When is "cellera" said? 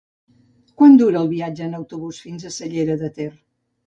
2.57-2.97